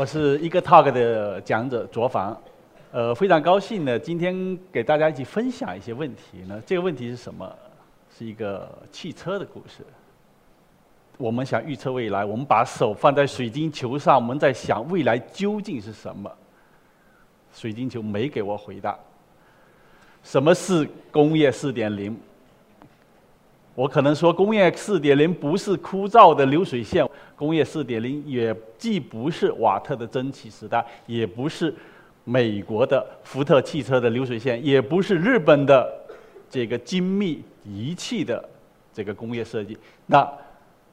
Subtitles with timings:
[0.00, 2.34] 我是一个 talk 的讲者卓凡，
[2.90, 6.58] 呃，非常高兴呢，今天给大家一起分享一些问题呢。
[6.64, 7.54] 这个问题是什么？
[8.16, 9.84] 是一个汽车的故事。
[11.18, 16.32] 我们想预测未来，我们把手放在水晶球上，我们在想未来究竟是什么？
[17.52, 18.98] 水晶球没给我回答。
[20.22, 22.18] 什么是工业四点零？
[23.80, 27.02] 我可能说，工业四点零不是枯燥的流水线，
[27.34, 31.74] 工业四点零也既不是瓦特的蒸汽时代，也不是
[32.24, 35.90] 美国的福特汽车的流水线，也不是日本的
[36.50, 38.46] 这个精密仪器的
[38.92, 39.74] 这个工业设计。
[40.04, 40.30] 那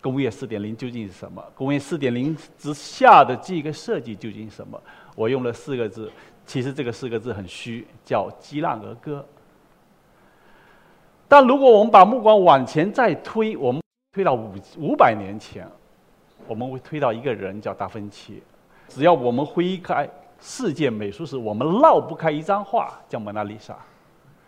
[0.00, 1.44] 工业四点零究竟是什么？
[1.56, 4.80] 工业四点零之下的这个设计究竟是什么？
[5.16, 6.08] 我用了四个字，
[6.46, 9.26] 其实这个四个字很虚，叫“激浪儿歌”。
[11.28, 13.82] 但如果我们把目光往前再推，我们
[14.12, 15.66] 推到五五百年前，
[16.46, 18.42] 我们会推到一个人叫达芬奇。
[18.88, 20.08] 只要我们挥开
[20.40, 23.74] 世界美术史，我们绕不开一张画，叫《蒙娜丽莎》。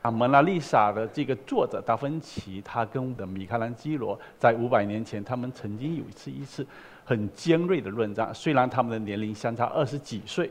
[0.02, 6.64] 啊，《蒙娜丽莎》的这个作者达芬奇，他跟的米开朗基罗在五百年前，他们曾经有一次一次
[7.04, 8.32] 很尖锐的论战。
[8.32, 10.48] 虽然他们的年龄相差二十几岁，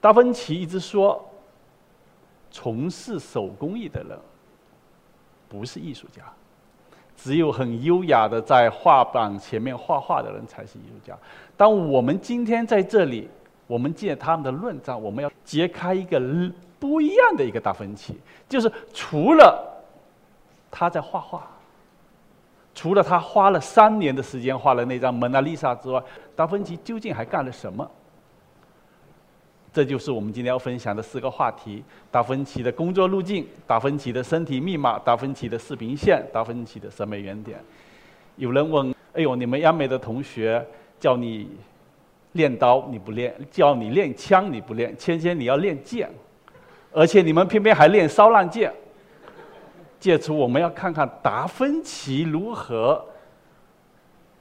[0.00, 1.24] 达芬奇一直说，
[2.50, 4.18] 从事手工艺的人。
[5.52, 6.22] 不是艺术家，
[7.14, 11.14] 只有很优雅的在画板前面画画的人才是艺术家。
[11.58, 13.28] 当我们今天在这里，
[13.66, 16.18] 我们借他们的论战，我们要揭开一个
[16.80, 19.62] 不一样的一个达芬奇，就是除了
[20.70, 21.46] 他在画画，
[22.74, 26.02] 除了他花了三年的时间画了那张蒙娜丽莎之外，
[26.34, 27.88] 达芬奇究竟还干了什么？
[29.72, 37.58] 这就是我们今天要分享的四个话题：达芬奇的工作路径、达芬奇的身体密码、达芬奇的视频线、达芬奇的审美原点。
[38.36, 40.62] 有人问：“哎呦，你们央美的同学
[41.00, 41.48] 叫你
[42.32, 46.10] 练刀你不练，叫你练枪你不练，芊芊你要练剑，
[46.92, 48.70] 而且你们偏偏还练骚浪剑。”
[49.98, 53.02] 借此我们要看看达芬奇如何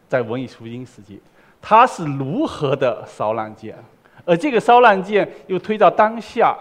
[0.10, 1.22] 在文艺复兴时期，
[1.62, 3.78] 他是如何的骚浪剑。
[4.26, 6.58] 而这个骚浪剑又推到当下，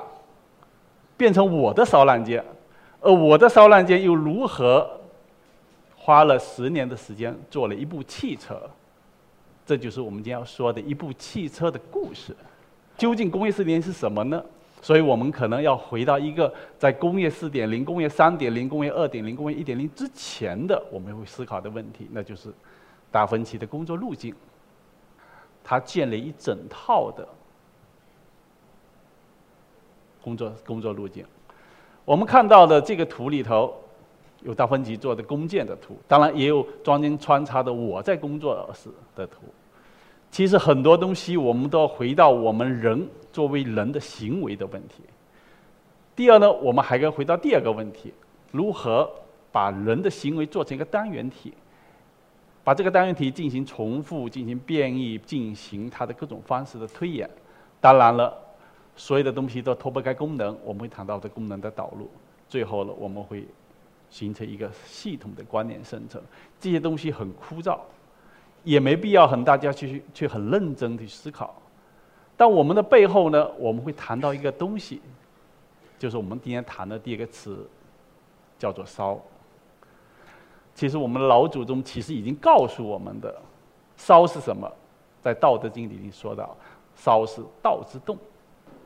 [1.16, 2.42] 变成我的骚浪剑，
[3.00, 4.88] 而我的骚浪剑又如何
[5.94, 8.58] 花了十年的时间做了一部汽车？
[9.66, 12.34] 这就是我们今天要说的一部汽车的故事。
[12.96, 14.42] 究竟工业四点零是什么呢？
[14.82, 22.48] 所以我们可能要回到一个在工业四点零、工业三点零、工业二点零、工业一点零之前的我们会思考的问题，那就是
[23.10, 24.34] 达芬奇的工作路径。
[25.62, 27.28] 他建了一整套的。
[30.22, 31.24] 工作工作路径，
[32.04, 33.74] 我们看到的这个图里头，
[34.42, 39.42] 有达芬奇做的弓箭的图，当然也有中间穿插的我在工作时的图。
[40.30, 45.02] 其实很多东西，我们都要回到我们人作为人的行为的问题。
[46.14, 48.12] 第二呢，我们还要回到第二个问题：
[48.52, 49.10] 如何
[49.50, 51.54] 把人的行为做成一个单元体，
[52.62, 57.28] 把这个单元体进行重复、进行变异、进行它的各种方式的推演。
[57.80, 58.49] 当然了。
[59.00, 62.06] 所有的东西都脱不开功能，我们会谈到的功能的导入，
[62.46, 63.46] 最后呢，我们会
[64.10, 66.20] 形成一个系统的观念生成。
[66.60, 67.78] 这些东西很枯燥，
[68.62, 71.54] 也没必要很大家去去很认真的思考。
[72.36, 75.00] 但我们的背后呢，我们会谈到一个东西，
[75.98, 77.66] 就是我们今天谈的第一个词，
[78.58, 79.18] 叫做“烧”。
[80.76, 83.34] 其实我们老祖宗其实已经告诉我们的
[83.96, 84.70] ，“烧”是什么？
[85.22, 86.54] 在《道德经》里已经说到
[86.94, 88.18] ，“烧”是道之动。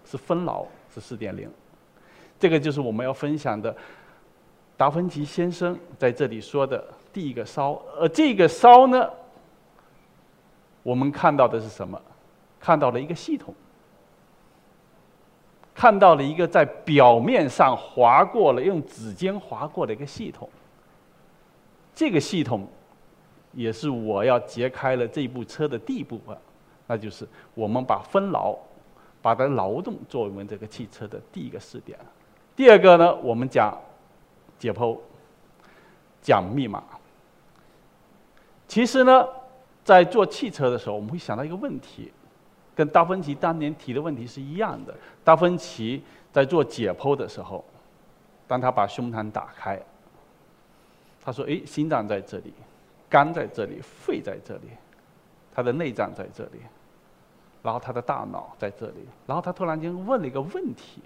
[0.04, 1.50] 是分劳，是四点零，
[2.38, 3.75] 这个就是我们要分享的。
[4.76, 9.09] 达芬奇先生在这里说的第一个烧，而这个烧呢，
[10.82, 12.00] 我们看到的是什么？
[12.58, 13.55] 看到了一个系统，
[15.73, 20.50] 看到了一个在表面上划过了，用指尖划过的一个系统。
[21.94, 22.67] 这个系统，
[23.52, 26.37] 也是我要揭开了这部车的第一部分，
[26.88, 28.58] 那就是我们把分劳。
[29.25, 31.99] 把它劳动作为我们这个汽车的第一个试点。
[32.55, 33.75] 第二个呢，我们讲
[34.59, 34.99] 解剖，
[36.21, 36.85] 讲密码。
[38.69, 39.26] 其实呢，
[39.82, 42.12] 在做汽车的时候，我们会想到一个问题，
[42.75, 44.94] 跟达芬奇当年提的问题是一样的。
[45.25, 47.65] 达芬奇在做解剖的时候，
[48.47, 49.81] 当他把胸膛打开，
[51.25, 52.53] 他说：“哎，心脏在这里，
[53.09, 54.69] 肝在这里，肺在这里，
[55.55, 56.61] 他的内脏在这里。”
[57.64, 61.00] 然后他的大脑在这里，然后他突然间问了一个问题：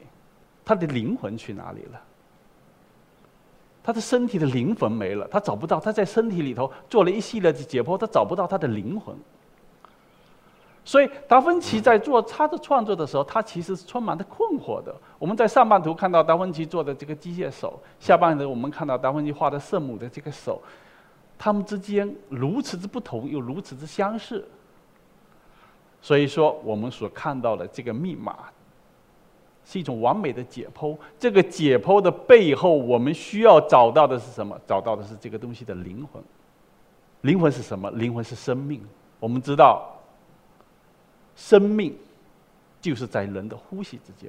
[0.64, 2.02] 他的灵魂去哪里了？
[3.80, 5.78] 他的身体的灵魂没了，他找不到。
[5.78, 9.16] 他在身体里头做了一系列的解剖，他找不到他的灵魂。
[10.84, 14.92] 所以达芬奇在做他的创作的时候，他其实是充满着困惑的。
[15.16, 20.60] 我们在上半图看到达芬奇做的这个机械手，下半图我们看到达芬奇画的圣母的这个手，
[21.38, 24.44] 他们之间如此之不同，又如此之相似。
[26.00, 28.36] 所以说，我们所看到的这个密码，
[29.64, 30.96] 是一种完美的解剖。
[31.18, 34.58] 这个解剖的背后，我们需要找到的是什么？
[34.66, 36.22] 找到的是这个东西的灵魂。
[37.22, 37.90] 灵魂是什么？
[37.92, 38.80] 灵魂是生命。
[39.18, 39.94] 我们知道。
[41.40, 41.96] 生命
[42.80, 44.28] 就是在人的呼吸之间，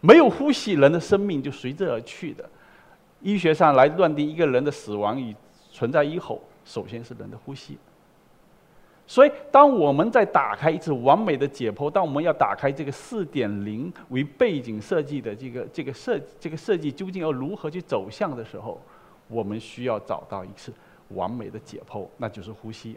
[0.00, 2.44] 没有呼吸，人的生命就随之而去的。
[3.22, 5.32] 医学上来断定一个人的死亡与
[5.70, 7.78] 存在以后，首先是人的呼吸。
[9.06, 18.80] 所以，当我们在打开一次完美的解剖，当我们要打开这个四点零为背景设计的这个这个设这个设计究竟要如何去走向的时候，
[19.28, 20.72] 我们需要找到一次
[21.10, 22.96] 完美的解剖，那就是呼吸。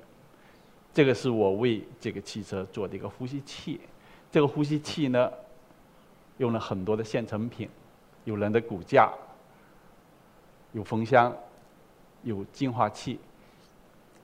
[0.94, 3.80] 这个是我为这个汽车做的一个呼吸器，
[4.32, 5.30] 这个呼吸器呢，
[6.38, 7.70] 用了很多的现成品，
[8.24, 9.12] 有人的骨架，
[10.72, 11.36] 有风箱，
[12.24, 13.20] 有净化器，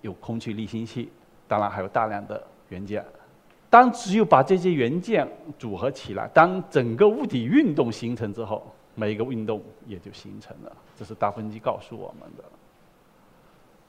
[0.02, 1.10] 有空气滤清器，
[1.54, 3.06] 当然还有大量的元件。
[3.70, 5.28] 当只有把这些元件
[5.60, 10.72] 组合起来，当整个物体运动形成之后，每一个运动也就形成了。
[10.98, 12.44] 这是达芬奇告诉我们的。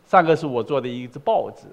[0.05, 1.69] 上个是我做的一只豹子。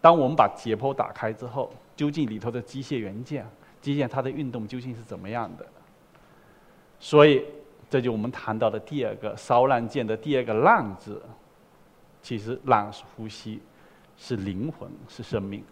[0.00, 3.44] 当我们把解剖打开之后，究竟里头的机械元件、
[3.80, 5.66] 机械它的运动究竟是怎么样的？
[7.00, 7.44] 所以，
[7.90, 11.20] 这就我们谈到的第二个烧烂剑的第二个“烂”字，
[12.22, 13.60] 其实“烂”是呼吸，
[14.16, 15.62] 是灵魂，是生命。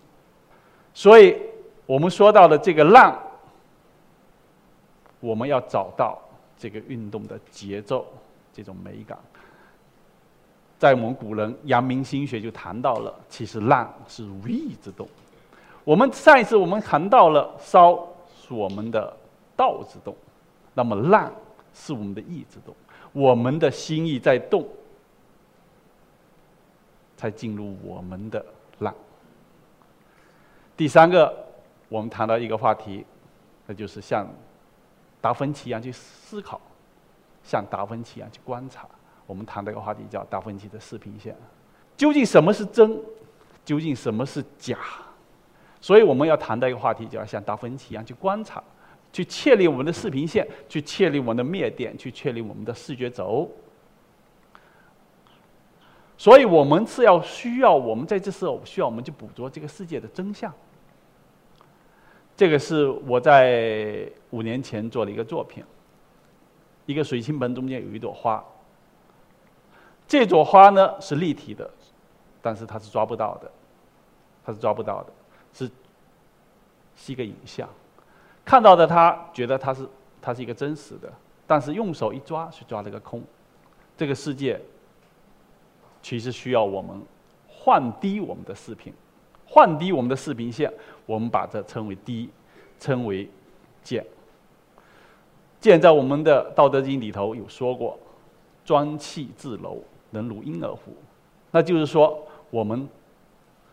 [0.95, 1.37] 所以
[1.87, 3.19] 我们说到的这个“浪”，
[5.21, 6.21] 我们要找到
[6.59, 8.07] 这个运动的节奏，
[8.53, 9.19] 这种美感。
[10.79, 15.07] 在我们古人阳明心学就谈到了，其实浪是无意之动。
[15.85, 17.97] 我们上一次我们谈到了烧
[18.29, 19.17] 是我们的
[19.57, 20.15] 道之动，
[20.75, 21.33] 那么浪
[21.73, 22.75] 是我们的意之动。
[23.13, 24.67] 我们的心意在动，
[27.23, 28.45] 才进入我们的
[28.81, 28.93] 浪。
[30.77, 31.33] 第三个，
[31.89, 33.07] 我们谈到一个话题，
[33.65, 34.27] 那就是像
[35.21, 36.61] 达芬奇一样去思考，
[37.45, 38.89] 像达芬奇一样去观察。
[39.25, 41.37] 我们谈这个话题叫达芬奇的视频线，
[41.97, 43.01] 究竟什么是真？
[43.65, 44.77] 究竟什么是假？
[45.81, 48.61] 所以我们要谈的一个话题，就要像达芬奇一样去观察，
[49.13, 53.49] 去确立我们的视频线，去确立我们的灭点，去确立我们的视觉轴。
[56.23, 60.55] 所以我们是要需要我们在这时候需要我们去捕捉这个世界的真相。
[62.37, 65.65] 这个是我在五年前做的一个作品，
[66.87, 68.41] 一个水晶盆中间有一朵花。
[70.07, 71.69] 这朵花呢是立体的，
[72.41, 73.51] 但是它是抓不到的，
[74.45, 75.13] 它是抓不到的，
[75.53, 75.69] 是
[76.95, 77.69] 是一个影像。
[78.45, 79.89] 看到的他觉得它是
[80.21, 81.13] 它是一个真实的，
[81.49, 83.21] 但是用手一抓是抓了个空。
[83.97, 84.61] 这个世界
[86.03, 87.01] 其实需要我们
[87.49, 88.93] 换低我们的视频，
[89.47, 90.73] 换低我们的视频线，
[91.07, 92.29] 我们把这称为低，
[92.79, 93.29] 称为
[93.83, 94.05] 剑。
[95.61, 97.99] 剑在我们的《道德经》里头有说过
[98.65, 99.83] ：“专气自柔。”
[100.15, 100.93] 能如婴儿乎？
[101.51, 102.87] 那就是说，我们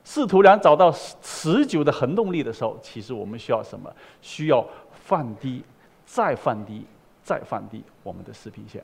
[0.06, 0.90] 试图想找到
[1.22, 3.94] 持久的恒动力的时候，其实我们需要什么？
[4.22, 5.62] 需要放低，
[6.06, 6.86] 再放低，
[7.22, 8.82] 再放低我们的视频线。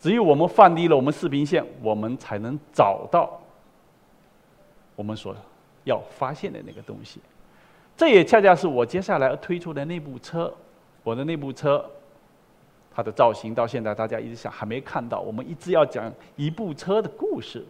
[0.00, 3.38] 只有我们放低了我们视频线，我们才能找到
[4.96, 5.36] 我们所
[5.84, 7.20] 要发现的那个东西。
[7.96, 10.52] 这也恰恰是我接下来要推出的那部车，
[11.04, 11.84] 我的那部车。
[12.92, 15.20] 它的造型到现在大家一直想还没看到。
[15.20, 17.64] 我们一直要讲一部车的故事，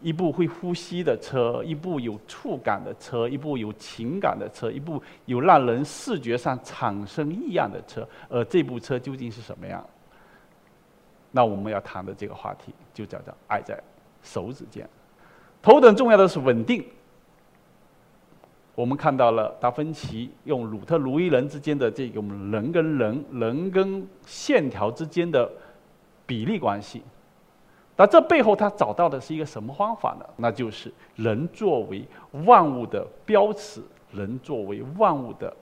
[0.00, 8.08] 一部会呼吸的车，一部有触感的车，一部有情感的车，一部有让人视觉上产生异样的车。
[8.28, 9.84] 而这部车究竟是什么样？
[11.32, 13.76] 那我们要谈的这个话题就叫做“爱在
[14.22, 14.88] 手指间”。
[15.60, 16.84] 头等重要的是稳定。
[18.74, 25.50] 我们看到了达芬奇用鲁特卢伊人之间的这种人跟人、人跟线条之间的
[26.26, 27.02] 比例关系，
[27.96, 30.24] 那这背后他找到的是一个什么方法呢？
[30.38, 32.02] 那就是人作为
[32.46, 35.54] 万物的标尺，人作为万物的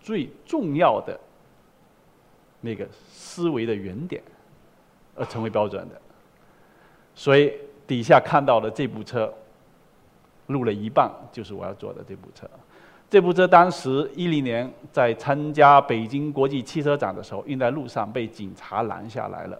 [0.00, 1.20] 最重要的
[2.62, 4.22] 那个思维的原点，
[5.20, 5.94] 而成为标准的。
[7.14, 7.52] 所以
[7.86, 9.32] 底下看到的这部车。
[10.46, 12.44] 录了一半，就是我要做的这部车。
[13.08, 19.56] 这部车当时一零年在参加北京国际汽车展的时候，运在路上被警察拦下来了。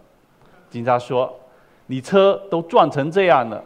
[0.68, 1.32] 警察说
[1.86, 3.64] ：“你车都撞成这样了，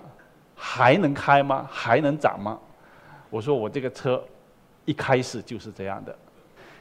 [0.55, 1.67] 还能开吗？
[1.73, 2.61] 还能展吗？”
[3.31, 4.23] 我说我这个车
[4.85, 6.15] 一开始就是这样的。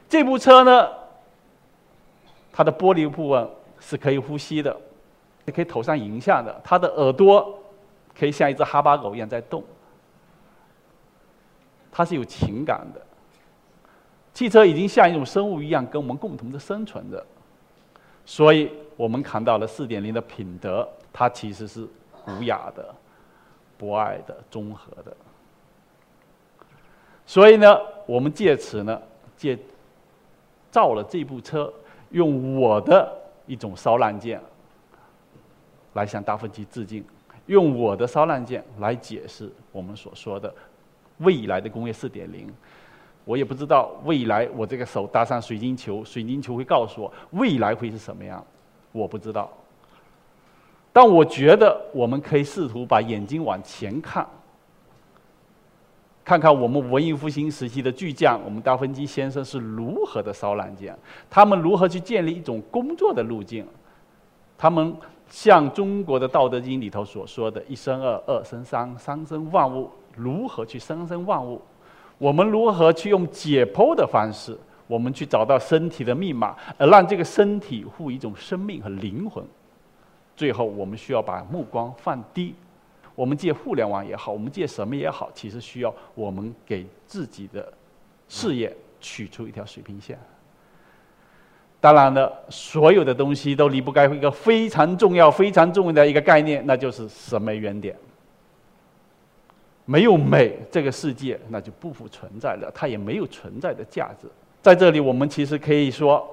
[0.09, 0.89] 这部车呢，
[2.51, 4.75] 它的玻璃部分是可以呼吸的，
[5.45, 7.59] 也可以头上迎下的，它的耳朵
[8.17, 9.63] 可以像一只哈巴狗一样在动，
[11.91, 13.01] 它是有情感的。
[14.33, 17.23] 汽车已经像一种生物一样跟我们共同的生存着，
[18.25, 21.87] 所以我们看到了四点零的品德，它其实是
[22.27, 22.93] 无雅的、
[23.77, 25.15] 博爱的、综合的。
[27.25, 28.99] 所以呢，我们借此呢，
[29.37, 29.57] 借
[30.71, 31.71] 造了这部车，
[32.09, 34.41] 用我的一种烧烂件
[35.93, 37.03] 来向达芬奇致敬，
[37.45, 40.53] 用我的烧烂件来解释我们所说的
[41.19, 42.51] 未来的工业四点零。
[43.25, 48.45] 我也不知道未来我这个手搭上水晶球，水晶球会告诉我未来会是什么样，
[48.91, 49.49] 我不知道。
[50.91, 54.27] 但我觉得我们可以试图把眼睛往前看，
[56.25, 60.93] 看看我们文艺复兴时期的巨匠，我们达芬奇先生是如何的烧烂件，
[61.29, 63.65] 他们如何去建立一种工作的路径，
[64.57, 64.93] 他们
[65.29, 71.61] 像中国的《道德经》里头所说的“一生二，二生三，三生万物”，如何去生生万物。
[72.19, 79.43] 我们如何去用解剖的方式，我们去找到身体的密码，而让这个身体赋予一种生命和灵魂？
[80.35, 82.55] 最后，我们需要把目光放低。
[83.15, 87.71] 我们借互联网也好，我们借什么也好，其实需要我们给自己的
[88.27, 90.17] 事业取出一条水平线。
[91.83, 97.93] 当然了，所有的东西都离不开一个非常重要、非常重要的一个概念，那就是审美原点。
[99.83, 104.29] 没有美，这个世界那就不复存在了，它也没有存在的价值。
[104.61, 106.25] 在这里，我们其实可以说，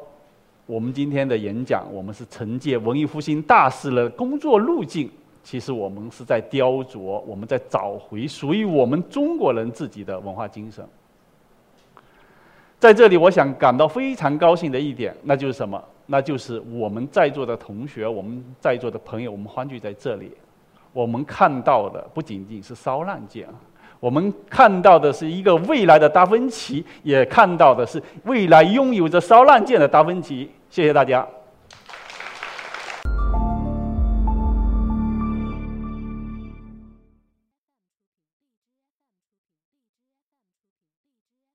[0.66, 5.10] 我们今天的演讲，我们是承接文艺复兴大师的工作路径。
[5.42, 10.84] 其实我们是在雕琢，我们在找回属于我们中国人自己的文化精神。
[12.80, 15.80] 在这里，我想感到非常高兴的一点，那就是什么？
[16.06, 20.32] 那就是我们在座的同学，我们在座的朋友，我们欢聚在这里。
[20.94, 23.46] 我们看到的不仅仅是烧烂件，
[24.00, 30.50] 我们看到的是一个未来的达芬奇，也看到的是未来拥有着烧烂件的达芬奇。
[30.70, 31.24] 谢谢大家。